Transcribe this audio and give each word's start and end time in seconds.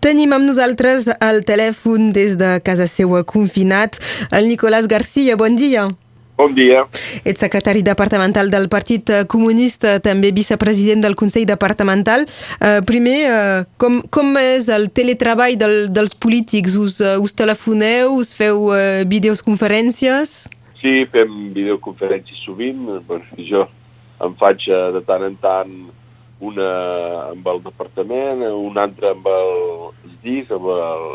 Tenim 0.00 0.32
amb 0.32 0.46
nosaltres 0.48 1.10
al 1.20 1.42
telèfon 1.44 2.06
des 2.16 2.38
de 2.40 2.54
casa 2.64 2.86
seva 2.88 3.20
confinat 3.28 3.98
el 4.32 4.46
Nicolás 4.48 4.86
Garcia. 4.88 5.36
Bon 5.36 5.52
dia. 5.52 5.90
Bon 6.40 6.54
dia. 6.56 6.86
Ets 7.20 7.42
secretari 7.44 7.82
departamental 7.84 8.48
del 8.48 8.70
Partit 8.72 9.12
Comunista, 9.28 9.98
també 10.00 10.30
vicepresident 10.32 11.04
del 11.04 11.18
Consell 11.20 11.44
Departamental. 11.44 12.24
Uh, 12.56 12.80
primer, 12.88 13.18
uh, 13.28 13.66
com, 13.76 14.00
com 14.08 14.32
és 14.40 14.70
el 14.72 14.88
teletreball 14.88 15.58
del, 15.60 15.76
dels 15.92 16.16
polítics? 16.16 16.78
Us, 16.80 16.96
uh, 17.04 17.18
us 17.20 17.36
telefoneu, 17.36 18.16
us 18.22 18.32
feu 18.32 18.70
uh, 18.72 19.04
videoconferències? 19.04 20.46
Sí, 20.80 20.96
fem 21.12 21.50
videoconferències 21.52 22.40
sovint. 22.48 22.88
Jo 23.52 23.68
em 24.24 24.32
faig 24.40 24.64
uh, 24.72 24.86
de 24.96 25.04
tant 25.04 25.28
en 25.28 25.36
tant 25.44 25.76
una 26.40 26.70
amb 27.30 27.48
el 27.52 27.62
departament, 27.64 28.42
una 28.48 28.86
altra 28.88 29.12
amb 29.14 29.28
els 29.30 30.12
DIS, 30.24 30.50
amb, 30.56 30.68
el, 30.74 31.06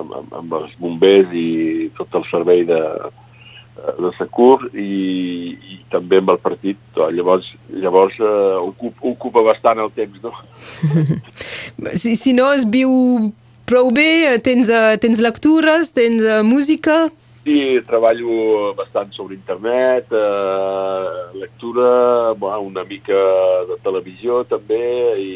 amb, 0.00 0.16
amb, 0.20 0.34
amb 0.40 0.56
els 0.60 0.74
bombers 0.80 1.32
i 1.32 1.90
tot 1.98 2.14
el 2.20 2.26
servei 2.30 2.64
de, 2.68 2.80
de 3.74 4.12
Secur 4.18 4.68
i, 4.70 4.88
i 5.56 5.80
també 5.92 6.20
amb 6.22 6.34
el 6.34 6.40
partit. 6.44 6.80
Llavors, 7.16 7.48
llavors 7.72 8.18
uh, 8.20 8.60
ocupa, 8.62 9.08
ocupa 9.14 9.44
bastant 9.48 9.80
el 9.82 9.92
temps, 9.96 10.20
no? 10.24 10.34
si, 12.00 12.14
si 12.20 12.36
no 12.36 12.52
es 12.54 12.68
viu 12.68 12.92
prou 13.68 13.90
bé, 13.96 14.38
tens, 14.44 14.68
uh, 14.68 14.94
tens 15.00 15.24
lectures, 15.24 15.94
tens 15.96 16.24
uh, 16.24 16.42
música... 16.46 17.06
Sí, 17.44 17.78
treballo 17.84 18.72
bastant 18.72 19.10
sobre 19.12 19.34
internet, 19.34 20.06
eh, 20.10 21.36
lectura, 21.36 22.32
bueno, 22.32 22.60
una 22.60 22.84
mica 22.84 23.18
de 23.68 23.76
televisió 23.84 24.38
també 24.48 24.84
i, 25.20 25.34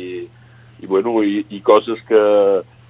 i, 0.81 0.87
bueno, 0.87 1.19
i, 1.21 1.43
i 1.53 1.61
coses 1.61 2.01
que, 2.09 2.23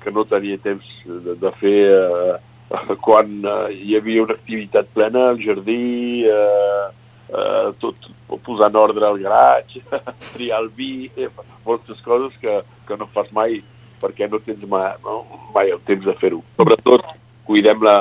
que 0.04 0.12
no 0.14 0.22
tenia 0.30 0.60
temps 0.62 0.86
de, 1.02 1.34
de 1.34 1.50
fer 1.58 1.80
eh, 1.96 2.36
quan 3.06 3.40
eh, 3.42 3.72
hi 3.74 3.96
havia 3.98 4.22
una 4.22 4.36
activitat 4.38 4.92
plena 4.94 5.24
al 5.32 5.40
jardí, 5.42 6.22
eh, 6.22 6.84
eh, 7.32 7.72
tot, 7.82 8.06
posar 8.46 8.68
en 8.70 8.78
ordre 8.78 9.08
el 9.08 9.18
garatge, 9.24 9.82
triar 10.36 10.60
el 10.62 10.68
vi, 10.76 11.08
eh, 11.16 11.26
moltes 11.66 11.98
coses 12.06 12.38
que, 12.38 12.60
que 12.86 13.00
no 13.00 13.10
fas 13.16 13.34
mai 13.34 13.58
perquè 13.98 14.30
no 14.30 14.38
tens 14.46 14.62
mai, 14.70 14.92
no, 15.02 15.24
mai 15.56 15.74
el 15.74 15.82
temps 15.90 16.06
de 16.06 16.14
fer-ho. 16.22 16.38
Sobretot, 16.62 17.02
cuidem 17.50 17.82
la, 17.82 17.96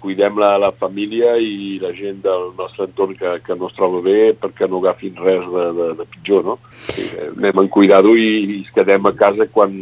cuidem 0.00 0.38
la, 0.40 0.54
la 0.58 0.72
família 0.72 1.36
i 1.38 1.78
la 1.82 1.92
gent 1.96 2.22
del 2.24 2.50
nostre 2.58 2.88
entorn 2.88 3.14
que, 3.18 3.36
que 3.46 3.56
no 3.58 3.68
es 3.70 3.76
troba 3.76 4.02
bé 4.04 4.32
perquè 4.40 4.68
no 4.68 4.80
agafin 4.80 5.16
res 5.20 5.46
de, 5.52 5.66
de, 5.78 5.88
de 6.00 6.08
pitjor, 6.16 6.44
no? 6.48 6.58
Eh, 6.96 7.30
anem 7.30 7.64
en 7.64 7.72
cuidar-ho 7.72 8.16
i, 8.16 8.30
i 8.56 8.60
quedem 8.74 9.08
a 9.08 9.14
casa 9.16 9.48
quan, 9.52 9.76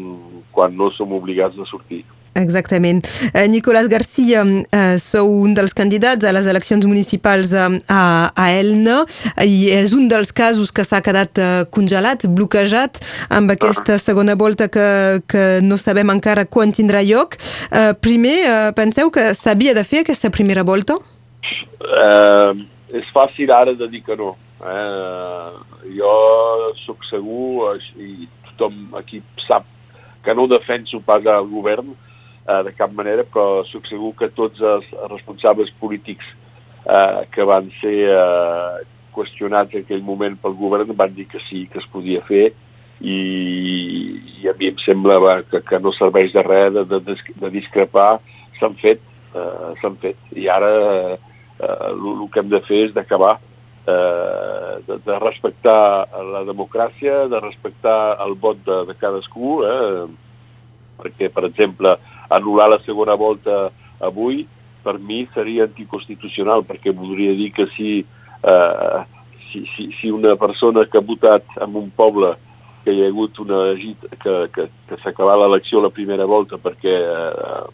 quan 0.55 0.77
no 0.77 0.91
som 0.97 1.15
obligats 1.17 1.59
a 1.59 1.69
sortir. 1.71 2.05
Exactament. 2.39 3.07
Eh, 3.35 3.49
Nicolás 3.49 3.89
Garcia, 3.89 4.45
eh, 4.45 4.99
sou 4.99 5.29
un 5.43 5.55
dels 5.55 5.75
candidats 5.75 6.25
a 6.25 6.33
les 6.33 6.47
eleccions 6.47 6.87
municipals 6.87 7.53
eh, 7.53 7.67
a, 7.91 8.03
a 8.31 8.47
Elna 8.55 9.03
i 9.45 9.69
és 9.75 9.95
un 9.97 10.09
dels 10.11 10.31
casos 10.33 10.71
que 10.75 10.85
s'ha 10.87 11.03
quedat 11.05 11.39
eh, 11.43 11.65
congelat, 11.75 12.27
bloquejat, 12.31 13.03
amb 13.35 13.55
aquesta 13.55 13.99
segona 13.99 14.37
volta 14.39 14.69
que, 14.71 14.89
que 15.27 15.45
no 15.67 15.79
sabem 15.81 16.15
encara 16.15 16.47
quan 16.47 16.73
tindrà 16.75 17.03
lloc. 17.03 17.39
Eh, 17.71 17.93
primer, 18.01 18.39
eh, 18.47 18.59
penseu 18.79 19.11
que 19.11 19.33
s'havia 19.35 19.75
de 19.75 19.85
fer 19.85 20.05
aquesta 20.05 20.31
primera 20.31 20.63
volta? 20.63 20.99
Eh, 21.79 22.53
és 22.99 23.09
fàcil 23.15 23.51
ara 23.53 23.75
de 23.75 23.89
dir 23.91 24.05
que 24.07 24.17
no. 24.17 24.37
Eh, 24.59 25.51
jo 25.99 26.13
sóc 26.85 27.05
segur, 27.11 27.79
i 27.99 28.29
tothom 28.51 28.95
aquí 28.99 29.23
sap 29.47 29.67
que 30.25 30.35
no 30.35 30.49
defenso 30.51 31.01
pas 31.01 31.25
al 31.27 31.47
govern, 31.49 31.93
eh, 31.93 32.08
de 32.65 32.73
cap 32.77 32.93
manera, 32.97 33.25
però 33.29 33.65
soc 33.69 33.89
segur 33.91 34.15
que 34.19 34.31
tots 34.33 34.63
els 34.65 34.87
responsables 35.11 35.73
polítics 35.81 36.27
eh, 36.89 37.27
que 37.35 37.45
van 37.49 37.69
ser 37.81 37.97
eh, 38.15 38.87
qüestionats 39.17 39.75
en 39.75 39.85
aquell 39.85 40.05
moment 40.07 40.39
pel 40.41 40.57
govern 40.57 40.95
van 40.97 41.15
dir 41.15 41.27
que 41.29 41.43
sí, 41.49 41.67
que 41.73 41.83
es 41.83 41.91
podia 41.93 42.23
fer 42.29 42.49
i, 43.01 43.19
i 44.43 44.49
a 44.51 44.55
mi 44.59 44.71
em 44.73 44.79
sembla 44.83 45.19
va, 45.23 45.35
que, 45.47 45.61
que 45.67 45.81
no 45.83 45.93
serveix 45.95 46.33
de 46.35 46.43
res 46.47 46.73
de, 46.75 46.85
de, 46.89 47.17
de 47.43 47.51
discrepar, 47.55 48.19
s'han 48.59 48.75
fet, 48.81 49.03
eh, 49.35 49.75
s'han 49.83 49.99
fet. 50.03 50.19
I 50.35 50.49
ara 50.51 50.73
eh, 51.15 51.19
el 51.91 52.27
que 52.33 52.43
hem 52.43 52.51
de 52.51 52.63
fer 52.67 52.85
és 52.89 52.95
d'acabar 52.97 53.37
eh, 53.39 54.73
de, 54.89 54.99
de 55.07 55.19
respectar 55.23 55.81
la 56.33 56.45
democràcia, 56.49 57.27
de 57.31 57.43
respectar 57.45 58.19
el 58.27 58.35
vot 58.43 58.63
de, 58.67 58.83
de 58.91 58.99
cadascú, 58.99 59.61
eh, 59.67 60.07
perquè, 60.99 61.31
per 61.31 61.47
exemple, 61.47 61.95
anul·lar 62.35 62.69
la 62.73 62.81
segona 62.85 63.17
volta 63.19 63.69
avui, 64.05 64.47
per 64.85 64.99
mi 64.99 65.25
seria 65.35 65.67
anticonstitucional, 65.69 66.65
perquè 66.69 66.93
voldria 66.95 67.35
dir 67.37 67.51
que 67.53 67.67
si, 67.77 68.01
eh, 68.43 69.01
si, 69.51 69.65
si, 69.75 69.89
si 70.01 70.11
una 70.11 70.37
persona 70.37 70.87
que 70.87 70.99
ha 70.99 71.05
votat 71.05 71.59
en 71.61 71.75
un 71.77 71.91
poble 71.97 72.37
que 72.85 72.95
hi 72.95 73.03
ha 73.05 73.09
hagut 73.11 73.39
una 73.43 73.75
que, 74.23 74.35
que, 74.55 74.69
que 74.89 75.01
s'ha 75.03 75.11
acabat 75.11 75.41
l'elecció 75.41 75.83
la 75.83 75.93
primera 75.93 76.25
volta 76.25 76.57
perquè 76.63 76.95
eh, 76.95 77.65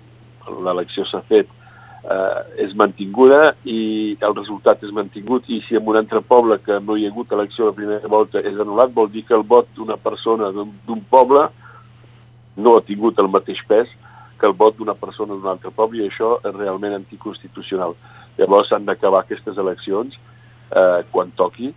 l'elecció 0.64 1.04
s'ha 1.06 1.20
fet 1.28 1.46
eh, 1.46 2.40
és 2.64 2.74
mantinguda 2.80 3.54
i 3.64 4.16
el 4.20 4.36
resultat 4.36 4.82
és 4.82 4.94
mantingut 4.96 5.46
i 5.48 5.60
si 5.68 5.78
en 5.78 5.86
un 5.86 6.00
altre 6.00 6.22
poble 6.24 6.58
que 6.64 6.80
no 6.80 6.96
hi 6.96 7.06
ha 7.06 7.12
hagut 7.12 7.32
elecció 7.36 7.68
la 7.68 7.76
primera 7.76 8.10
volta 8.10 8.42
és 8.42 8.56
anul·lat 8.56 8.94
vol 8.96 9.12
dir 9.12 9.26
que 9.28 9.36
el 9.38 9.46
vot 9.54 9.68
d'una 9.76 10.00
persona 10.08 10.50
d'un 10.54 11.04
poble 11.10 11.46
no 12.56 12.76
ha 12.76 12.86
tingut 12.86 13.18
el 13.18 13.30
mateix 13.30 13.62
pes 13.68 13.90
que 14.38 14.46
el 14.46 14.56
vot 14.58 14.76
d'una 14.78 14.96
persona 14.98 15.34
d'un 15.34 15.52
altre 15.54 15.72
poble 15.74 16.02
i 16.02 16.08
això 16.08 16.36
és 16.42 16.54
realment 16.56 16.96
anticonstitucional. 16.96 17.94
Llavors 18.38 18.70
s'han 18.70 18.86
d'acabar 18.88 19.22
aquestes 19.22 19.58
eleccions 19.60 20.16
eh, 20.16 21.00
quan 21.12 21.30
toqui, 21.38 21.70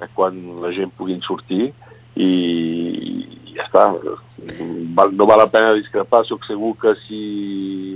eh, 0.00 0.10
quan 0.14 0.38
la 0.62 0.72
gent 0.76 0.92
puguin 0.98 1.22
sortir 1.24 1.70
i, 2.14 2.28
i 2.28 3.56
ja 3.56 3.66
està. 3.68 3.86
No 4.82 5.26
val 5.28 5.40
la 5.40 5.48
pena 5.50 5.76
discrepar, 5.76 6.24
sóc 6.26 6.44
segur 6.48 6.74
que 6.80 6.94
si 7.04 7.20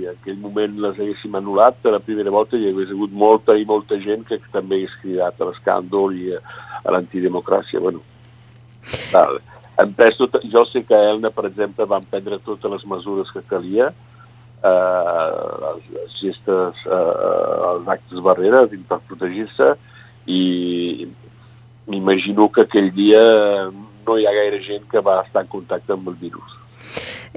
en 0.05 0.15
aquell 0.15 0.39
moment 0.41 0.79
les 0.85 0.97
haguéssim 0.97 1.35
anul·lat 1.37 1.85
a 1.85 1.97
la 1.97 2.03
primera 2.03 2.33
volta 2.33 2.57
hi 2.57 2.69
hagués 2.69 2.93
hagut 2.93 3.13
molta 3.13 3.57
i 3.57 3.67
molta 3.67 3.99
gent 4.03 4.25
que 4.29 4.39
també 4.53 4.79
hagués 4.79 4.95
cridat 5.03 5.41
a 5.41 5.49
l'escàndol 5.49 6.15
i 6.17 6.31
a, 6.37 6.41
a 6.83 6.95
l'antidemocràcia. 6.95 7.83
Bueno, 7.83 8.01
val. 9.11 9.41
Hem 9.77 9.91
pres 9.93 10.17
tot, 10.17 10.39
jo 10.49 10.63
sé 10.65 10.81
que 10.89 10.97
Elna, 11.11 11.29
per 11.29 11.45
exemple, 11.51 11.85
van 11.85 12.05
prendre 12.09 12.39
totes 12.41 12.71
les 12.71 12.85
mesures 12.89 13.29
que 13.29 13.43
calia, 13.45 13.91
eh, 14.63 15.27
les, 15.63 15.89
les 15.95 16.19
gestes, 16.21 16.85
eh, 16.85 17.01
els 17.71 17.89
actes 17.95 18.23
barrera 18.25 18.65
per 18.89 18.99
protegir-se 19.09 19.73
i 20.27 21.07
m'imagino 21.87 22.49
que 22.51 22.65
aquell 22.67 22.91
dia 22.95 23.21
no 23.71 24.17
hi 24.17 24.27
ha 24.27 24.35
gaire 24.35 24.61
gent 24.63 24.87
que 24.91 25.03
va 25.03 25.21
estar 25.25 25.43
en 25.45 25.51
contacte 25.51 25.93
amb 25.93 26.09
el 26.11 26.17
virus. 26.19 26.55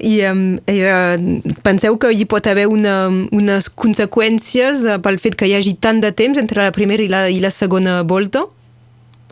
I 0.01 0.21
um, 0.31 0.45
eh, 0.71 1.19
penseu 1.67 1.99
que 2.01 2.13
hi 2.15 2.25
pot 2.31 2.47
haver 2.47 2.69
una, 2.71 3.11
unes 3.37 3.67
conseqüències 3.69 4.87
uh, 4.87 5.01
pel 5.03 5.19
fet 5.21 5.37
que 5.37 5.49
hi 5.51 5.57
hagi 5.59 5.75
tant 5.83 6.01
de 6.01 6.13
temps 6.17 6.39
entre 6.41 6.63
la 6.63 6.73
primera 6.73 7.05
i 7.05 7.11
la, 7.11 7.27
i 7.29 7.41
la 7.43 7.51
segona 7.53 8.01
volta? 8.07 8.47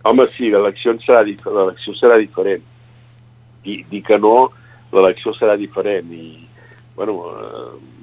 Home, 0.09 0.26
sí, 0.37 0.50
l'elecció 0.50 0.94
serà, 1.05 1.22
serà 1.99 2.19
diferent 2.20 2.66
dir, 3.69 3.84
dir 3.91 4.03
que 4.05 4.19
no, 4.19 4.50
l'elecció 4.93 5.34
serà 5.37 5.56
diferent 5.60 6.12
i, 6.15 6.48
bueno, 6.99 7.15
eh, 7.31 7.99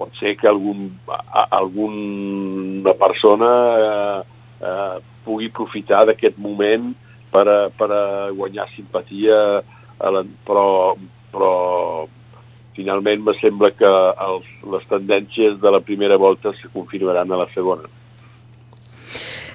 pot 0.00 0.16
ser 0.18 0.34
que 0.40 0.48
algun, 0.50 0.88
a, 1.06 1.46
alguna 1.60 2.94
persona 2.98 3.50
eh, 3.78 4.22
eh, 4.66 4.96
pugui 5.24 5.50
aprofitar 5.52 6.02
d'aquest 6.08 6.40
moment 6.42 6.90
per 7.30 7.46
a, 7.46 7.58
per 7.70 7.90
a 7.94 8.02
guanyar 8.34 8.66
simpatia, 8.74 9.38
a 10.00 10.10
la, 10.10 10.24
però, 10.48 10.96
però 11.30 11.54
finalment 12.74 13.22
me 13.22 13.36
sembla 13.38 13.70
que 13.76 13.90
els, 14.26 14.50
les 14.74 14.90
tendències 14.90 15.58
de 15.62 15.74
la 15.76 15.82
primera 15.84 16.18
volta 16.18 16.54
se 16.58 16.72
confirmaran 16.74 17.30
a 17.30 17.42
la 17.44 17.48
segona. 17.54 17.86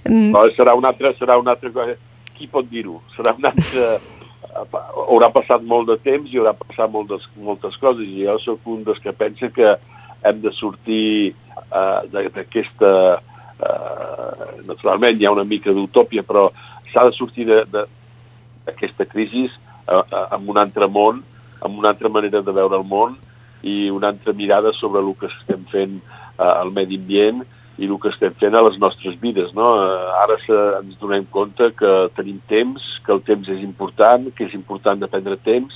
Mm. 0.08 0.32
Però 0.32 0.48
serà 0.56 0.76
una 0.78 0.94
altra, 0.94 1.12
serà 1.20 1.36
una 1.42 1.58
altra 1.58 1.74
cosa. 1.74 1.98
Qui 2.36 2.48
pot 2.52 2.68
dir-ho? 2.70 3.02
Serà 3.16 3.34
una 3.36 3.52
altra 3.52 3.96
haurà 4.56 5.30
passat 5.34 5.64
molt 5.68 5.90
de 5.90 5.98
temps 6.04 6.32
i 6.32 6.40
haurà 6.40 6.54
passat 6.58 6.92
moltes, 6.92 7.26
moltes 7.36 7.76
coses 7.82 8.08
i 8.08 8.24
jo 8.24 8.38
sóc 8.44 8.68
un 8.72 8.84
dels 8.88 9.02
que 9.04 9.14
pensa 9.16 9.50
que 9.52 9.76
hem 10.26 10.42
de 10.44 10.54
sortir 10.60 11.34
uh, 11.72 12.04
d'aquesta... 12.12 12.92
Uh, 13.56 14.66
naturalment 14.68 15.16
hi 15.16 15.24
ha 15.24 15.32
una 15.32 15.46
mica 15.48 15.72
d'utòpia, 15.72 16.26
però 16.28 16.50
s'ha 16.92 17.06
de 17.08 17.14
sortir 17.16 17.46
d'aquesta 17.48 19.06
crisi 19.08 19.46
uh, 19.48 20.02
uh, 20.02 20.26
amb 20.36 20.50
un 20.52 20.60
altre 20.60 20.90
món, 20.92 21.22
amb 21.64 21.80
una 21.80 21.94
altra 21.94 22.12
manera 22.12 22.42
de 22.44 22.56
veure 22.56 22.82
el 22.82 22.84
món 22.84 23.16
i 23.64 23.90
una 23.96 24.12
altra 24.12 24.34
mirada 24.36 24.74
sobre 24.76 25.00
el 25.00 25.14
que 25.20 25.32
estem 25.32 25.64
fent 25.72 25.96
uh, 26.02 26.52
al 26.60 26.74
medi 26.76 27.00
ambient 27.00 27.46
i 27.78 27.88
el 27.90 27.98
que 28.00 28.12
estem 28.14 28.36
fent 28.40 28.56
a 28.56 28.64
les 28.64 28.78
nostres 28.80 29.18
vides. 29.22 29.52
No? 29.58 29.72
Eh, 29.84 30.12
ara 30.24 30.38
se, 30.44 30.60
ens 30.80 31.00
donem 31.02 31.26
compte 31.32 31.72
que 31.80 31.94
tenim 32.16 32.40
temps, 32.52 32.84
que 33.06 33.14
el 33.16 33.24
temps 33.28 33.50
és 33.52 33.64
important, 33.66 34.30
que 34.36 34.48
és 34.48 34.56
important 34.56 35.02
de 35.02 35.10
prendre 35.12 35.38
temps, 35.44 35.76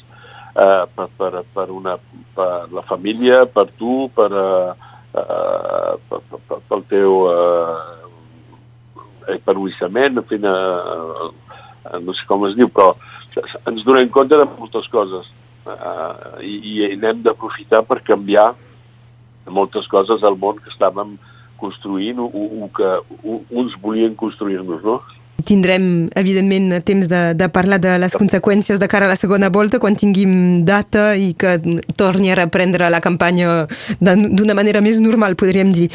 eh, 0.55 0.85
per, 0.95 1.07
per, 1.17 1.43
per, 1.55 1.67
una, 1.75 1.97
per 2.35 2.69
la 2.71 2.85
família, 2.87 3.43
per 3.51 3.67
tu, 3.79 4.07
per, 4.15 4.29
eh, 4.31 4.71
eh, 5.19 5.93
per, 6.09 6.21
per, 6.31 6.61
pel 6.71 6.85
teu 6.91 7.19
eh, 7.33 7.99
epanouissament, 9.35 10.17
en 10.21 10.29
fi, 10.29 10.39
eh, 10.39 11.29
eh, 11.91 11.99
no 12.05 12.15
sé 12.15 12.25
com 12.29 12.47
es 12.47 12.55
diu, 12.57 12.71
però 12.71 12.93
ens 13.69 13.83
donem 13.85 14.09
compte 14.11 14.39
de 14.39 14.47
moltes 14.57 14.87
coses 14.91 15.27
eh, 15.69 16.47
i, 16.47 16.55
i 16.89 16.95
n'hem 16.99 17.21
d'aprofitar 17.23 17.83
per 17.87 18.01
canviar 18.07 18.53
moltes 19.49 19.87
coses 19.89 20.23
al 20.25 20.37
món 20.37 20.59
que 20.61 20.71
estàvem 20.73 21.17
construint 21.59 22.19
o, 22.19 22.27
o 22.27 22.69
que 22.75 22.89
uns 23.51 23.75
volien 23.81 24.15
construir-nos, 24.15 24.83
no? 24.83 24.99
Tindrem, 25.45 26.09
evidentment, 26.19 26.81
temps 26.83 27.07
de, 27.07 27.21
de 27.33 27.47
parlar 27.49 27.79
de 27.79 27.93
les 28.01 28.15
conseqüències 28.19 28.79
de 28.79 28.89
cara 28.91 29.07
a 29.07 29.13
la 29.13 29.19
segona 29.19 29.47
volta 29.49 29.79
quan 29.79 29.95
tinguem 29.95 30.65
data 30.67 31.13
i 31.15 31.31
que 31.39 31.55
torni 31.97 32.31
a 32.31 32.37
reprendre 32.39 32.89
la 32.91 32.99
campanya 32.99 33.63
d'una 34.01 34.57
manera 34.57 34.83
més 34.83 34.99
normal, 34.99 35.37
podríem 35.39 35.71
dir. 35.75 35.87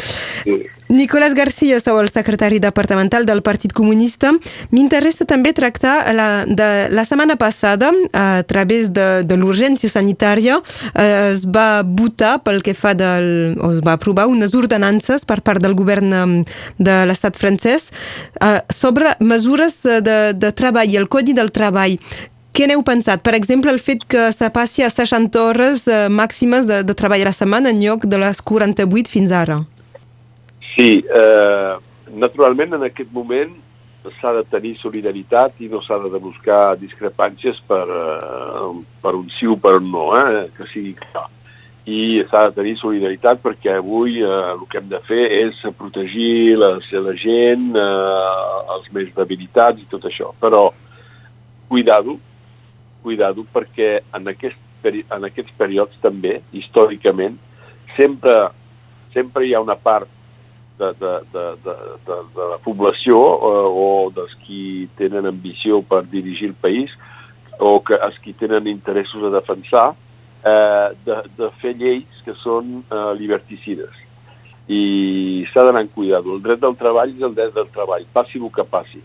Sí. 0.44 0.62
Nicolás 0.88 1.32
García, 1.32 1.80
sou 1.80 1.96
el 2.00 2.10
secretari 2.12 2.58
departamental 2.60 3.24
del 3.24 3.40
Partit 3.42 3.72
Comunista. 3.72 4.34
M'interessa 4.68 5.24
també 5.24 5.54
tractar 5.56 6.12
la, 6.12 6.44
de 6.44 6.68
la 6.92 7.04
setmana 7.08 7.36
passada, 7.40 7.88
a 8.12 8.44
través 8.44 8.92
de, 8.92 9.24
de 9.24 9.38
l'urgència 9.40 9.88
sanitària, 9.88 10.60
eh, 10.92 11.32
es 11.32 11.46
va 11.48 11.82
votar 11.82 12.36
pel 12.44 12.60
que 12.62 12.76
fa 12.76 12.92
del... 12.92 13.56
o 13.56 13.72
es 13.72 13.80
va 13.80 13.96
aprovar 13.96 14.28
unes 14.28 14.52
ordenances 14.54 15.24
per 15.24 15.40
part 15.40 15.62
del 15.64 15.74
govern 15.74 16.12
eh, 16.12 16.28
de 16.76 17.00
l'estat 17.08 17.40
francès 17.40 17.88
eh, 18.40 18.60
sobre 18.68 19.16
mesures 19.20 19.80
de, 19.82 20.00
de, 20.04 20.20
de 20.36 20.52
treball, 20.52 20.96
el 21.00 21.08
codi 21.08 21.32
del 21.32 21.48
treball. 21.50 21.96
Què 22.54 22.68
n'heu 22.68 22.84
pensat? 22.86 23.24
Per 23.24 23.32
exemple, 23.34 23.72
el 23.72 23.80
fet 23.82 24.04
que 24.06 24.28
se 24.36 24.46
passi 24.54 24.84
a 24.84 24.92
60 24.92 25.40
hores 25.42 25.88
eh, 25.88 26.06
màximes 26.12 26.68
de, 26.68 26.84
de 26.84 26.94
treball 26.94 27.24
a 27.24 27.32
la 27.32 27.38
setmana 27.40 27.72
en 27.72 27.80
lloc 27.80 28.04
de 28.04 28.20
les 28.20 28.44
48 28.44 29.10
fins 29.10 29.32
ara. 29.32 29.64
Sí, 30.74 31.04
eh, 31.06 31.74
naturalment 32.18 32.74
en 32.74 32.82
aquest 32.82 33.12
moment 33.14 33.52
s'ha 34.18 34.32
de 34.36 34.42
tenir 34.50 34.74
solidaritat 34.80 35.60
i 35.62 35.68
no 35.72 35.80
s'ha 35.82 36.00
de 36.02 36.18
buscar 36.20 36.76
discrepàncies 36.80 37.60
per, 37.68 37.84
eh, 37.88 38.72
per 39.00 39.14
un 39.14 39.30
sí 39.38 39.46
o 39.46 39.56
per 39.56 39.76
un 39.78 39.90
no, 39.90 40.08
eh, 40.18 40.48
que 40.56 40.66
sigui 40.72 40.94
clar. 40.98 41.28
I 41.86 42.24
s'ha 42.30 42.48
de 42.48 42.56
tenir 42.56 42.76
solidaritat 42.80 43.40
perquè 43.44 43.76
avui 43.78 44.18
eh, 44.20 44.26
el 44.26 44.64
que 44.68 44.78
hem 44.80 44.88
de 44.88 45.00
fer 45.06 45.22
és 45.44 45.62
protegir 45.78 46.56
la, 46.58 46.78
la 47.06 47.14
gent, 47.22 47.70
eh, 47.76 48.74
els 48.76 48.90
més 48.92 49.14
debilitats 49.14 49.80
i 49.80 49.88
tot 49.88 50.04
això. 50.10 50.32
Però 50.40 50.72
cuidado, 51.68 52.18
cuidado 53.02 53.46
perquè 53.54 54.00
en, 54.12 54.28
aquest, 54.28 54.58
en 54.84 55.30
aquests 55.30 55.54
períodes 55.56 55.96
també, 56.02 56.40
històricament, 56.52 57.38
sempre, 57.96 58.50
sempre 59.14 59.46
hi 59.46 59.54
ha 59.54 59.62
una 59.62 59.76
part 59.78 60.10
de, 60.78 60.92
de, 61.00 61.12
de, 61.32 61.44
de, 61.64 61.74
de, 62.06 62.16
de 62.34 62.46
la 62.50 62.58
població 62.64 63.18
eh, 63.18 63.66
o 63.84 63.88
dels 64.14 64.32
qui 64.44 64.88
tenen 64.98 65.28
ambició 65.30 65.82
per 65.86 66.02
dirigir 66.10 66.50
el 66.50 66.56
país 66.58 66.94
o 67.62 67.78
que 67.86 67.94
els 67.94 68.16
qui 68.24 68.34
tenen 68.34 68.66
interessos 68.66 69.22
a 69.22 69.32
defensar 69.36 69.92
eh, 70.44 70.88
de, 71.06 71.20
de 71.38 71.50
fer 71.62 71.74
lleis 71.78 72.22
que 72.26 72.34
són 72.42 72.80
eh, 72.82 73.10
liberticides. 73.20 74.02
I 74.68 75.44
s'ha 75.52 75.66
d'anar 75.66 75.84
amb 75.84 75.92
cuidado. 75.94 76.34
El 76.34 76.42
dret 76.42 76.62
del 76.62 76.76
treball 76.80 77.12
és 77.12 77.22
el 77.22 77.36
dret 77.36 77.52
del 77.54 77.68
treball, 77.74 78.06
passi 78.16 78.40
el 78.40 78.50
que 78.54 78.64
passi. 78.64 79.02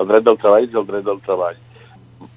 El 0.00 0.08
dret 0.08 0.24
del 0.24 0.38
treball 0.40 0.68
és 0.68 0.76
el 0.78 0.86
dret 0.88 1.04
del 1.04 1.20
treball. 1.26 1.58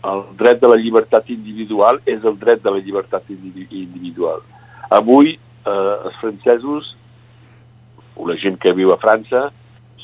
El 0.09 0.25
dret 0.39 0.59
de 0.59 0.71
la 0.71 0.79
llibertat 0.79 1.29
individual 1.31 2.01
és 2.09 2.23
el 2.23 2.35
dret 2.39 2.63
de 2.63 2.71
la 2.73 2.81
llibertat 2.83 3.29
individual. 3.29 4.43
Avui 4.91 5.37
eh, 5.37 5.95
els 6.09 6.19
francesos 6.19 6.91
o 8.15 8.27
la 8.29 8.37
gent 8.39 8.59
que 8.61 8.75
viu 8.77 8.93
a 8.93 8.99
França, 9.01 9.47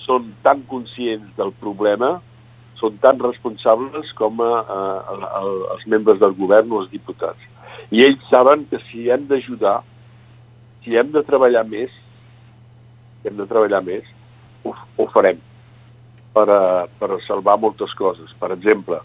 són 0.06 0.32
tan 0.46 0.64
conscients 0.70 1.30
del 1.38 1.54
problema, 1.62 2.18
són 2.80 2.98
tan 3.04 3.20
responsables 3.22 4.12
com 4.18 4.40
a, 4.42 4.52
a, 4.64 4.80
a, 5.28 5.42
els 5.76 5.86
membres 5.92 6.20
del 6.22 6.36
govern 6.38 6.72
o 6.72 6.84
els 6.84 6.92
diputats. 6.94 7.42
I 7.92 8.06
ells 8.06 8.24
saben 8.32 8.66
que 8.72 8.80
si 8.88 9.10
hem 9.12 9.28
d'ajudar, 9.30 9.80
si 10.84 10.96
hem 10.98 11.12
de 11.14 11.24
treballar 11.28 11.66
més, 11.68 11.94
hem 13.28 13.36
de 13.38 13.48
treballar 13.50 13.84
més, 13.86 14.08
ho, 14.64 14.74
ho 14.74 15.08
farem 15.14 15.40
per, 16.34 16.48
a, 16.48 16.62
per 17.00 17.12
a 17.16 17.22
salvar 17.28 17.58
moltes 17.60 17.94
coses. 18.00 18.32
Per 18.40 18.52
exemple, 18.56 19.02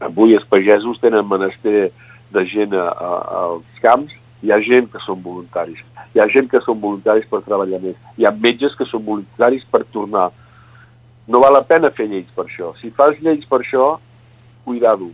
avui 0.00 0.36
els 0.36 0.46
pagesos 0.48 1.00
tenen 1.02 1.28
menester 1.28 1.90
de 2.34 2.44
gent 2.50 2.74
a, 2.76 2.88
a, 2.90 3.10
als 3.42 3.82
camps, 3.84 4.14
hi 4.46 4.54
ha 4.54 4.62
gent 4.62 4.88
que 4.92 5.02
són 5.04 5.20
voluntaris 5.26 5.82
hi 6.16 6.20
ha 6.22 6.26
gent 6.32 6.48
que 6.48 6.62
són 6.64 6.78
voluntaris 6.80 7.26
per 7.28 7.42
treballar 7.44 7.78
més. 7.82 7.96
Hi 8.16 8.24
ha 8.24 8.32
metges 8.32 8.72
que 8.78 8.86
són 8.88 9.02
voluntaris 9.04 9.66
per 9.68 9.82
tornar. 9.92 10.30
No 11.28 11.42
val 11.42 11.52
la 11.58 11.64
pena 11.68 11.90
fer 11.92 12.06
lleis 12.08 12.30
per 12.32 12.46
això. 12.46 12.70
Si 12.80 12.88
fas 12.96 13.18
lleis 13.20 13.44
per 13.50 13.60
això, 13.60 13.88
cuidado. 14.64 15.10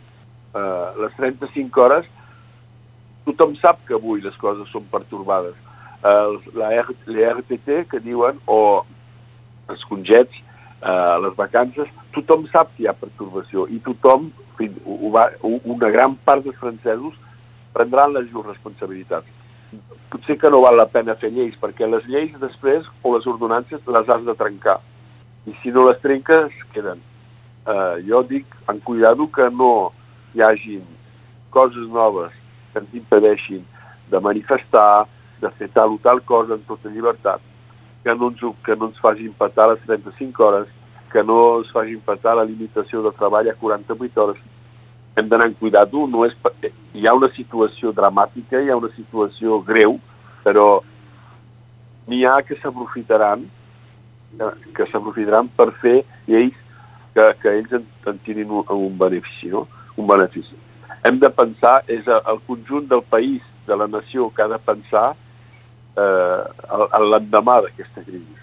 Uh, 0.54 0.92
les 1.00 1.16
35 1.18 1.82
hores, 1.82 2.06
tothom 3.26 3.56
sap 3.58 3.80
que 3.88 3.96
avui 3.98 4.22
les 4.22 4.36
coses 4.38 4.70
són 4.70 4.86
pertorbades. 4.92 5.58
Uh, 6.02 6.38
la, 6.54 6.70
R, 6.84 6.94
RTT, 7.32 7.82
que 7.90 8.02
diuen, 8.04 8.38
o 8.46 8.84
els 9.72 9.82
congets, 9.90 10.38
uh, 10.84 11.18
les 11.24 11.34
vacances, 11.34 11.90
tothom 12.14 12.46
sap 12.54 12.70
que 12.76 12.84
hi 12.84 12.90
ha 12.92 12.98
pertorbació 12.98 13.66
i 13.66 13.82
tothom, 13.82 14.30
ho 14.62 15.10
va, 15.10 15.26
una 15.42 15.90
gran 15.90 16.14
part 16.28 16.46
dels 16.46 16.62
francesos, 16.62 17.18
prendran 17.72 18.14
les 18.14 18.28
llurs 18.30 18.52
responsabilitats 18.54 19.28
potser 20.12 20.38
que 20.38 20.50
no 20.50 20.60
val 20.60 20.76
la 20.76 20.88
pena 20.92 21.16
fer 21.20 21.30
lleis, 21.32 21.54
perquè 21.60 21.88
les 21.88 22.04
lleis 22.10 22.32
després, 22.40 22.84
o 23.02 23.14
les 23.16 23.26
ordenances, 23.26 23.80
les 23.86 24.08
has 24.08 24.24
de 24.26 24.34
trencar. 24.36 24.78
I 25.48 25.54
si 25.62 25.72
no 25.72 25.86
les 25.88 26.00
trenques, 26.02 26.52
queden. 26.74 27.00
Uh, 27.62 27.96
jo 28.04 28.22
dic, 28.28 28.46
en 28.68 28.80
cuidado 28.84 29.28
que 29.32 29.48
no 29.50 29.92
hi 30.34 30.42
hagin 30.42 30.84
coses 31.54 31.88
noves 31.94 32.34
que 32.72 32.82
ens 32.82 32.94
impedeixin 32.98 33.64
de 34.10 34.20
manifestar, 34.20 35.06
de 35.40 35.50
fer 35.58 35.70
tal 35.74 35.96
o 35.96 35.98
tal 36.02 36.20
cosa 36.28 36.58
en 36.58 36.64
tota 36.68 36.92
llibertat, 36.92 37.40
que 38.04 38.14
no 38.14 38.30
ens, 38.32 38.42
que 38.66 38.76
no 38.76 38.90
ens 38.90 39.00
facin 39.00 39.32
patar 39.38 39.70
les 39.72 39.82
35 39.86 40.44
hores, 40.44 40.68
que 41.12 41.22
no 41.24 41.38
es 41.62 41.70
facin 41.72 42.00
patar 42.04 42.36
la 42.36 42.48
limitació 42.48 43.02
de 43.06 43.14
treball 43.16 43.50
a 43.50 43.56
48 43.60 44.22
hores, 44.22 44.42
hem 45.16 45.28
d'anar 45.28 45.50
amb 45.50 45.58
cuidat. 45.60 45.92
No 45.92 46.26
és, 46.26 46.36
hi 46.94 47.06
ha 47.06 47.16
una 47.16 47.30
situació 47.36 47.92
dramàtica, 47.96 48.60
hi 48.60 48.70
ha 48.70 48.78
una 48.80 48.92
situació 48.96 49.60
greu, 49.66 49.98
però 50.44 50.82
n'hi 52.08 52.24
ha 52.26 52.40
que 52.46 52.58
s'aprofitaran 52.60 53.46
que 54.76 54.86
s'aprofitaran 54.90 55.48
per 55.56 55.70
fer 55.82 55.98
lleis 56.26 56.56
que, 57.14 57.24
que 57.42 57.52
ells 57.58 57.72
en, 57.76 57.86
en 58.08 58.20
tirin 58.24 58.50
un, 58.50 58.64
un 58.72 58.98
benefici, 58.98 59.50
no? 59.52 59.66
un 60.00 60.06
benefici. 60.08 60.56
Hem 61.04 61.18
de 61.20 61.28
pensar, 61.34 61.82
és 61.90 62.06
el 62.08 62.40
conjunt 62.46 62.88
del 62.88 63.02
país, 63.10 63.42
de 63.66 63.76
la 63.76 63.88
nació, 63.90 64.30
que 64.30 64.42
ha 64.44 64.48
de 64.48 64.58
pensar 64.62 65.12
eh, 65.12 66.42
l'endemà 67.04 67.60
d'aquesta 67.66 68.04
crisi. 68.06 68.38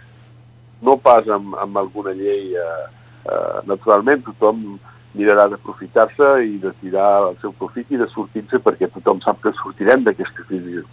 No 0.86 0.98
pas 1.02 1.28
amb, 1.28 1.56
amb 1.60 1.80
alguna 1.82 2.14
llei, 2.16 2.54
eh, 2.54 2.86
eh, 3.26 3.58
naturalment, 3.68 4.22
tothom 4.28 4.78
mirarà 5.18 5.48
d'aprofitar-se 5.50 6.32
i 6.46 6.58
de 6.62 6.72
tirar 6.82 7.10
el 7.30 7.38
seu 7.42 7.54
profit 7.58 7.92
i 7.92 8.00
de 8.01 8.08
sortir-se 8.13 8.62
perquè 8.66 8.89
tothom 8.94 9.22
sap 9.25 9.42
que 9.44 9.54
sortirem 9.62 10.04
d'aquesta 10.06 10.46
crisi. 10.48 10.84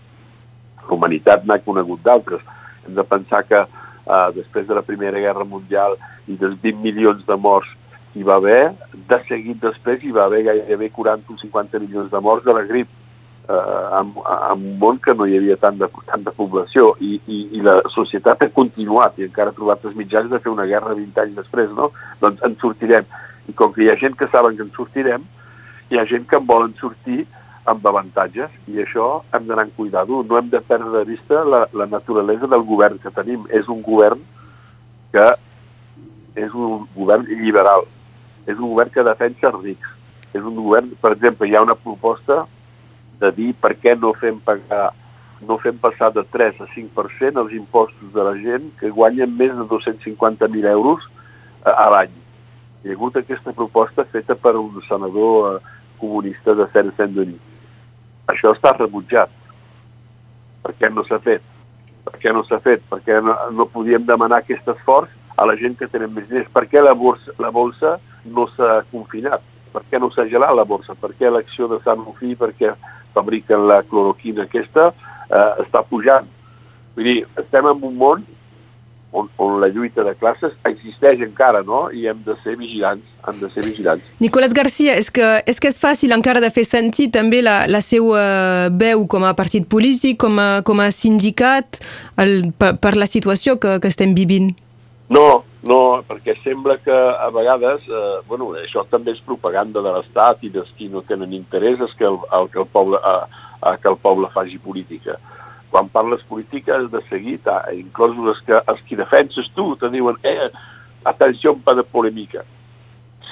La 0.87 0.95
humanitat 0.97 1.45
n'ha 1.45 1.59
conegut 1.65 2.03
d'altres. 2.05 2.45
Hem 2.87 2.95
de 2.97 3.05
pensar 3.05 3.43
que 3.49 3.61
eh, 3.61 4.29
després 4.37 4.67
de 4.69 4.77
la 4.79 4.85
Primera 4.87 5.21
Guerra 5.21 5.45
Mundial 5.45 5.99
i 6.27 6.39
dels 6.41 6.57
20 6.63 6.83
milions 6.85 7.27
de 7.27 7.37
morts 7.37 7.73
hi 8.17 8.25
va 8.25 8.39
haver, 8.41 8.73
de 9.11 9.19
seguit 9.29 9.61
després 9.61 10.03
hi 10.03 10.15
va 10.17 10.25
haver 10.25 10.47
gairebé 10.47 10.89
40 10.95 11.35
o 11.35 11.37
50 11.43 11.83
milions 11.83 12.09
de 12.11 12.21
morts 12.25 12.47
de 12.47 12.55
la 12.57 12.63
grip 12.65 12.89
eh, 13.49 13.99
en, 13.99 14.15
en 14.17 14.65
un 14.71 14.79
món 14.81 14.99
que 15.05 15.15
no 15.15 15.27
hi 15.27 15.37
havia 15.37 15.59
tant 15.61 15.77
de, 15.83 15.89
tant 16.09 16.25
de 16.25 16.33
població 16.39 16.95
i, 17.01 17.19
i, 17.27 17.43
i 17.59 17.63
la 17.67 17.77
societat 17.95 18.47
ha 18.47 18.53
continuat 18.57 19.21
i 19.21 19.29
encara 19.29 19.53
ha 19.53 19.59
trobat 19.59 19.85
els 19.85 19.99
mitjans 20.01 20.33
de 20.33 20.41
fer 20.41 20.53
una 20.55 20.67
guerra 20.71 20.97
20 20.97 21.23
anys 21.27 21.41
després, 21.43 21.71
no? 21.77 21.91
Doncs 22.25 22.43
en 22.49 22.57
sortirem. 22.63 23.05
I 23.49 23.55
com 23.55 23.73
que 23.73 23.85
hi 23.85 23.91
ha 23.91 23.99
gent 24.01 24.17
que 24.19 24.29
saben 24.33 24.57
que 24.57 24.65
en 24.67 24.73
sortirem, 24.77 25.27
hi 25.91 25.99
ha 25.99 26.07
gent 26.11 26.27
que 26.29 26.39
en 26.41 26.47
volen 26.47 26.75
sortir 26.81 27.25
amb 27.67 27.87
avantatges 27.87 28.51
i 28.71 28.81
això 28.83 29.23
hem 29.35 29.47
d'anar 29.47 29.67
en 29.67 29.75
cuidado. 29.77 30.23
No 30.23 30.39
hem 30.39 30.51
de 30.51 30.61
perdre 30.63 30.93
de 30.99 31.05
vista 31.05 31.43
la, 31.45 31.67
la 31.75 31.87
naturalesa 31.91 32.47
del 32.51 32.65
govern 32.67 32.99
que 33.03 33.15
tenim. 33.15 33.47
És 33.51 33.69
un 33.73 33.83
govern 33.87 34.23
que 35.15 35.27
és 36.37 36.53
un 36.55 36.85
govern 36.95 37.27
liberal, 37.31 37.87
és 38.47 38.59
un 38.59 38.69
govern 38.69 38.93
que 38.95 39.07
defensa 39.07 39.51
els 39.51 39.63
rics. 39.63 39.95
És 40.35 40.43
un 40.43 40.55
govern, 40.59 40.93
per 41.01 41.15
exemple, 41.17 41.49
hi 41.49 41.57
ha 41.57 41.65
una 41.65 41.79
proposta 41.79 42.45
de 43.21 43.33
dir 43.33 43.53
per 43.63 43.73
què 43.81 43.97
no 43.99 44.13
fem 44.21 44.39
pagar 44.45 44.91
no 45.47 45.59
fem 45.61 45.77
passar 45.77 46.11
de 46.15 46.23
3 46.33 46.63
a 46.65 46.67
5% 46.73 47.43
els 47.43 47.53
impostos 47.53 48.13
de 48.15 48.23
la 48.25 48.33
gent 48.41 48.71
que 48.81 48.93
guanyen 48.93 49.35
més 49.37 49.53
de 49.53 49.67
250.000 49.69 50.71
euros 50.71 51.05
a 51.65 51.89
l'any 51.93 52.15
hi 52.87 52.93
ha 52.93 52.95
hagut 52.95 53.17
aquesta 53.19 53.51
proposta 53.53 54.05
feta 54.13 54.37
per 54.39 54.55
un 54.55 54.79
senador 54.87 55.57
eh, 55.57 55.61
comunista 55.99 56.55
de 56.55 56.69
Saint-Denis. 56.71 57.41
Això 58.31 58.53
està 58.55 58.71
rebutjat. 58.77 59.33
Per 60.63 60.75
què 60.79 60.91
no 60.95 61.03
s'ha 61.09 61.19
fet? 61.25 61.43
Per 62.07 62.15
què 62.23 62.35
no 62.35 62.45
s'ha 62.47 62.61
fet? 62.63 62.85
Perquè 62.87 63.19
no, 63.27 63.35
no 63.59 63.67
podíem 63.73 64.07
demanar 64.07 64.39
aquest 64.45 64.71
esforç 64.71 65.11
a 65.35 65.49
la 65.51 65.57
gent 65.59 65.75
que 65.81 65.91
tenen 65.91 66.15
més 66.15 66.29
diners. 66.31 66.47
Per 66.55 66.63
què 66.71 66.83
la 66.83 66.95
borsa, 66.95 67.35
la 67.43 67.51
bolsa 67.51 67.97
no 68.39 68.47
s'ha 68.55 68.85
confinat? 68.93 69.43
Per 69.75 69.83
què 69.91 69.99
no 69.99 70.13
s'ha 70.15 70.29
gelat 70.31 70.55
la 70.55 70.69
borsa? 70.69 70.95
Per 70.95 71.11
què 71.19 71.31
l'acció 71.31 71.67
de 71.73 71.81
Sanofi, 71.83 72.37
per 72.39 72.53
què 72.55 72.71
fabriquen 73.19 73.67
la 73.67 73.83
cloroquina 73.91 74.47
aquesta, 74.47 74.93
eh, 75.27 75.51
està 75.67 75.83
pujant? 75.91 76.31
Vull 76.95 77.11
dir, 77.11 77.21
estem 77.43 77.67
en 77.67 77.83
un 77.83 77.99
món 77.99 78.23
on, 79.13 79.29
on 79.39 79.61
la 79.61 79.69
lluita 79.69 80.05
de 80.05 80.15
classes 80.19 80.53
existeix 80.69 81.23
encara, 81.25 81.63
no? 81.67 81.87
I 81.93 82.07
hem 82.11 82.21
de 82.27 82.37
ser 82.43 82.57
vigilants, 82.61 83.07
hem 83.29 83.41
de 83.41 83.51
ser 83.55 83.65
vigilants. 83.67 84.05
Nicolás 84.21 84.55
Garcia, 84.57 84.97
és 84.99 85.11
que, 85.11 85.25
és 85.47 85.61
que 85.63 85.71
és 85.73 85.81
fàcil 85.81 86.15
encara 86.17 86.43
de 86.45 86.51
fer 86.53 86.67
sentir 86.69 87.09
també 87.15 87.43
la, 87.45 87.63
la 87.71 87.83
seva 87.85 88.69
veu 88.75 89.07
com 89.11 89.27
a 89.27 89.35
partit 89.39 89.69
polític, 89.69 90.21
com 90.23 90.39
a, 90.43 90.51
com 90.67 90.83
a 90.83 90.91
sindicat, 90.95 91.81
el, 92.23 92.53
per, 92.59 92.77
per 92.83 92.97
la 92.99 93.09
situació 93.11 93.61
que, 93.63 93.79
que 93.83 93.93
estem 93.93 94.15
vivint? 94.17 94.55
No, 95.13 95.45
no, 95.69 95.81
perquè 96.07 96.35
sembla 96.43 96.79
que 96.83 96.95
a 96.95 97.29
vegades, 97.31 97.85
eh, 97.87 98.19
bueno, 98.27 98.51
això 98.59 98.83
també 98.91 99.15
és 99.15 99.23
propaganda 99.27 99.83
de 99.83 99.93
l'Estat 99.95 100.43
i 100.43 100.51
dels 100.51 100.71
qui 100.79 100.91
no 100.91 101.05
tenen 101.07 101.35
interès 101.37 101.81
és 101.83 101.95
que 101.99 102.07
el, 102.09 102.19
el, 102.35 102.49
que 102.51 102.59
el 102.63 102.67
poble, 102.75 102.99
a, 102.99 103.47
a 103.63 103.77
que 103.79 103.91
el 103.91 103.99
poble 104.03 104.31
faci 104.35 104.59
política. 104.59 105.19
Quan 105.71 105.89
parles 105.93 106.23
política 106.29 106.79
de 106.93 107.01
seguir, 107.11 107.39
ta, 107.45 107.61
inclús 107.75 108.19
els 108.23 108.43
que, 108.47 108.61
els 108.71 108.83
qui 108.87 108.99
defenses 108.99 109.49
tu 109.57 109.73
te 109.81 109.91
diuen 109.93 110.19
eh, 110.23 110.51
atenció 111.05 111.57
pa 111.65 111.75
de 111.75 111.85
polèmica. 111.85 112.45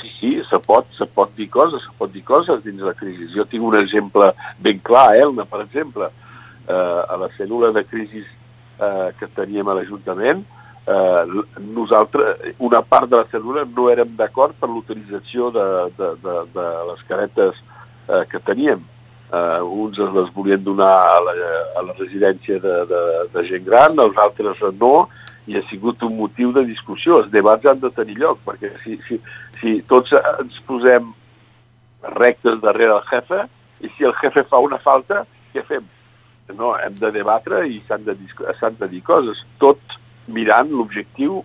Sí, 0.00 0.10
sí, 0.18 0.30
se 0.50 0.58
pot, 0.58 0.88
se 0.98 1.06
pot 1.06 1.30
dir 1.38 1.48
coses, 1.52 1.84
se 1.86 1.94
pot 1.98 2.10
dir 2.12 2.24
coses 2.26 2.62
dins 2.64 2.82
la 2.82 2.94
crisi. 2.98 3.30
Jo 3.34 3.46
tinc 3.48 3.64
un 3.64 3.78
exemple 3.78 4.32
ben 4.62 4.80
clar, 4.82 5.14
Elna, 5.16 5.46
per 5.48 5.62
exemple, 5.64 6.10
eh, 6.66 7.00
a 7.08 7.16
la 7.20 7.30
cèl·lula 7.38 7.72
de 7.76 7.84
crisi 7.86 8.24
eh, 8.24 9.10
que 9.18 9.30
teníem 9.36 9.68
a 9.68 9.78
l'Ajuntament, 9.78 10.42
eh, 10.86 11.44
nosaltres, 11.60 12.54
una 12.58 12.82
part 12.82 13.08
de 13.10 13.22
la 13.22 13.28
cèl·lula 13.32 13.64
no 13.70 13.88
érem 13.92 14.16
d'acord 14.18 14.56
per 14.60 14.68
l'utilització 14.68 15.50
de, 15.54 15.68
de, 15.98 16.10
de, 16.24 16.34
de 16.56 16.66
les 16.90 17.06
caretes 17.08 17.62
eh, 18.08 18.24
que 18.30 18.42
teníem. 18.44 18.82
Eh, 19.34 19.60
uns 19.62 19.98
es 19.98 20.10
les 20.14 20.30
volien 20.34 20.62
donar 20.62 20.92
a 20.92 21.18
la, 21.24 21.34
a 21.78 21.82
la 21.88 21.94
residència 21.98 22.58
de, 22.62 22.74
de, 22.90 23.02
de 23.32 23.44
gent 23.48 23.64
gran, 23.66 23.96
els 23.98 24.18
altres 24.20 24.60
no, 24.78 25.08
i 25.50 25.56
ha 25.58 25.62
sigut 25.70 26.02
un 26.06 26.16
motiu 26.18 26.52
de 26.52 26.64
discussió. 26.68 27.18
Els 27.22 27.32
debats 27.32 27.66
han 27.66 27.80
de 27.82 27.90
tenir 27.96 28.18
lloc, 28.20 28.40
perquè 28.46 28.70
si, 28.84 28.98
si, 29.08 29.18
si 29.60 29.76
tots 29.90 30.14
ens 30.20 30.60
posem 30.68 31.10
rectes 32.20 32.60
darrere 32.62 32.98
el 32.98 33.04
jefe, 33.10 33.42
i 33.80 33.90
si 33.96 34.06
el 34.06 34.14
jefe 34.20 34.44
fa 34.50 34.60
una 34.62 34.78
falta, 34.84 35.24
què 35.52 35.64
fem? 35.68 35.84
No, 36.54 36.74
hem 36.76 36.96
de 37.00 37.10
debatre 37.10 37.64
i 37.68 37.80
s'han 37.88 38.04
de, 38.04 38.14
de 38.14 38.88
dir 38.92 39.02
coses. 39.04 39.40
Tot 39.62 39.80
mirant 40.28 40.70
l'objectiu 40.72 41.40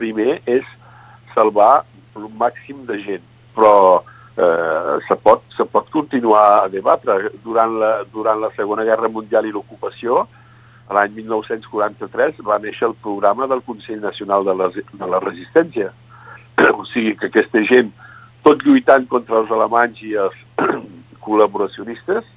primer 0.00 0.42
és 0.44 0.66
salvar 1.34 1.86
el 2.16 2.28
màxim 2.40 2.84
de 2.88 3.00
gent, 3.04 3.24
però 3.56 4.02
eh, 4.36 4.96
se, 5.08 5.16
pot, 5.16 5.42
se 5.56 5.64
pot 5.64 5.88
continuar 5.90 6.64
a 6.64 6.68
debatre. 6.68 7.32
Durant 7.44 7.78
la, 7.80 7.92
durant 8.12 8.40
la 8.40 8.52
Segona 8.56 8.84
Guerra 8.84 9.08
Mundial 9.12 9.48
i 9.48 9.54
l'ocupació, 9.54 10.26
l'any 10.92 11.16
1943 11.18 12.42
va 12.46 12.60
néixer 12.62 12.86
el 12.90 12.96
programa 13.02 13.48
del 13.50 13.64
Consell 13.66 14.02
Nacional 14.04 14.44
de 14.46 14.54
la, 14.54 14.70
de 14.76 15.10
la 15.12 15.22
Resistència. 15.24 15.92
o 16.80 16.84
sigui 16.92 17.16
que 17.16 17.30
aquesta 17.30 17.62
gent, 17.68 17.92
tot 18.46 18.62
lluitant 18.64 19.08
contra 19.10 19.40
els 19.42 19.50
alemanys 19.52 20.02
i 20.06 20.14
els 20.26 20.36
col·laboracionistes, 21.26 22.28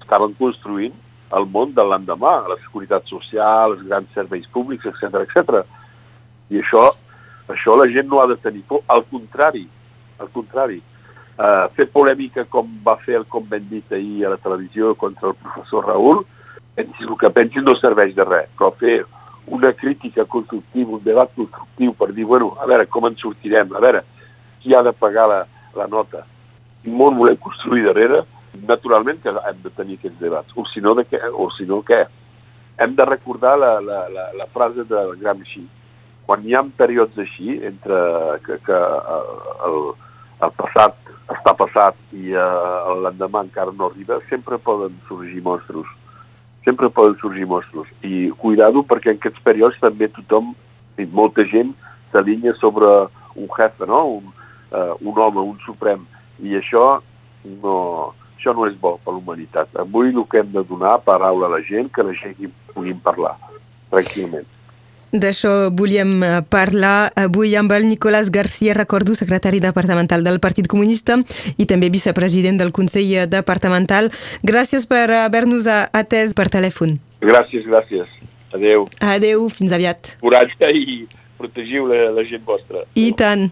estaven 0.00 0.34
construint 0.38 0.94
el 1.36 1.48
món 1.50 1.72
de 1.74 1.82
l'endemà, 1.82 2.36
la 2.46 2.56
seguretat 2.62 3.08
social, 3.10 3.74
els 3.74 3.86
grans 3.88 4.12
serveis 4.14 4.46
públics, 4.54 4.86
etc 4.86 5.24
etc. 5.24 5.64
I 6.54 6.60
això, 6.62 6.84
això 7.50 7.74
la 7.74 7.88
gent 7.90 8.06
no 8.10 8.20
ha 8.22 8.28
de 8.30 8.38
tenir 8.42 8.62
por, 8.70 8.84
al 8.86 9.02
contrari, 9.10 9.64
al 10.22 10.30
contrari, 10.34 10.78
Uh, 11.36 11.66
fer 11.76 11.84
polèmica 11.92 12.46
com 12.48 12.68
va 12.84 12.94
fer 13.02 13.18
el 13.18 13.26
com 13.28 13.44
ben 13.44 13.66
dit 13.68 13.90
ahir 13.92 14.24
a 14.24 14.30
la 14.32 14.38
televisió 14.40 14.94
contra 14.96 15.28
el 15.28 15.34
professor 15.36 15.84
Raül, 15.84 16.22
pensi 16.78 17.04
el 17.04 17.18
que 17.20 17.28
pensi 17.28 17.60
no 17.60 17.74
serveix 17.76 18.14
de 18.16 18.24
res, 18.24 18.48
però 18.56 18.70
fer 18.80 19.02
una 19.52 19.74
crítica 19.76 20.24
constructiva, 20.24 20.96
un 20.96 21.02
debat 21.04 21.28
constructiu 21.36 21.92
per 21.98 22.08
dir, 22.16 22.24
bueno, 22.24 22.54
a 22.56 22.64
veure, 22.66 22.86
com 22.88 23.04
en 23.06 23.18
sortirem, 23.20 23.74
a 23.76 23.82
veure, 23.84 24.00
qui 24.62 24.72
ha 24.74 24.80
de 24.82 24.94
pagar 24.96 25.26
la, 25.28 25.42
la 25.76 25.86
nota, 25.92 26.24
quin 26.82 26.96
món 26.96 27.20
volem 27.20 27.36
construir 27.36 27.84
darrere, 27.84 28.22
naturalment 28.66 29.20
que 29.20 29.36
hem 29.36 29.60
de 29.62 29.74
tenir 29.76 29.98
aquests 30.00 30.22
debats, 30.22 30.56
o 30.56 30.64
si 30.72 30.80
no, 30.80 30.96
de 30.96 31.04
què, 31.04 31.20
o 31.36 31.50
si 31.52 31.68
no 31.68 31.82
què? 31.84 32.00
Hem 32.80 32.96
de 32.96 33.04
recordar 33.08 33.58
la, 33.60 33.74
la, 33.84 34.06
la, 34.12 34.30
la 34.36 34.48
frase 34.52 34.84
de 34.88 35.04
Gramsci. 35.20 35.66
Quan 36.26 36.42
hi 36.44 36.56
ha 36.56 36.64
periodes 36.80 37.20
així, 37.22 37.60
entre 37.64 38.00
que, 38.44 38.58
que 38.66 38.80
el, 39.68 39.78
el 40.44 40.52
passat 40.58 40.96
està 41.32 41.54
passat 41.58 41.96
i 42.14 42.34
eh, 42.38 42.96
l'endemà 43.02 43.42
encara 43.46 43.72
no 43.74 43.88
arriba, 43.90 44.20
sempre 44.30 44.58
poden 44.62 44.94
sorgir 45.08 45.42
monstres. 45.42 45.88
Sempre 46.66 46.90
poden 46.90 47.16
sorgir 47.20 47.46
monstres. 47.46 47.90
I 48.02 48.30
cuidado 48.42 48.82
perquè 48.86 49.12
en 49.12 49.20
aquests 49.20 49.42
períodes 49.46 49.78
també 49.82 50.08
tothom, 50.14 50.54
molta 51.12 51.44
gent, 51.50 51.74
s'alinya 52.12 52.54
sobre 52.60 52.88
un 53.36 53.50
jefe, 53.56 53.86
no? 53.86 54.02
un, 54.18 54.30
uh, 54.72 54.94
un 55.00 55.18
home, 55.18 55.42
un 55.52 55.58
suprem. 55.66 56.06
I 56.42 56.56
això 56.58 56.86
no, 57.62 57.76
això 58.36 58.54
no 58.56 58.66
és 58.70 58.78
bo 58.80 58.96
per 59.04 59.14
la 59.14 59.20
humanitat. 59.20 59.74
Avui 59.82 60.14
el 60.14 60.22
que 60.30 60.42
hem 60.42 60.52
de 60.54 60.64
donar 60.66 60.98
paraula 61.06 61.50
a 61.50 61.56
la 61.58 61.62
gent, 61.66 61.92
que 61.92 62.06
la 62.06 62.16
gent 62.16 62.38
hi 62.40 62.50
puguin 62.72 63.02
parlar 63.04 63.36
tranquil·lament. 63.92 64.55
D'això 65.22 65.70
volíem 65.72 66.20
eh, 66.22 66.30
parlar 66.52 67.12
avui 67.16 67.54
amb 67.56 67.72
el 67.72 67.88
Nicolás 67.88 68.30
García, 68.30 68.74
recordo, 68.74 69.14
secretari 69.14 69.60
departamental 69.60 70.24
del 70.26 70.40
Partit 70.40 70.68
Comunista 70.68 71.16
i 71.56 71.66
també 71.66 71.88
vicepresident 71.90 72.60
del 72.60 72.72
Consell 72.76 73.28
Departamental. 73.30 74.10
Gràcies 74.42 74.86
per 74.90 75.06
haver-nos 75.24 75.68
atès 75.70 76.34
per 76.36 76.48
telèfon. 76.52 76.98
Gràcies, 77.24 77.64
gràcies. 77.64 78.10
Adeu. 78.56 78.86
Adeu, 79.00 79.48
fins 79.48 79.72
aviat. 79.72 80.16
Coratge 80.20 80.72
i 80.72 81.04
protegiu 81.36 81.86
la, 81.90 82.10
la 82.16 82.24
gent 82.28 82.44
vostra. 82.46 82.84
I 82.96 83.10
tant. 83.16 83.50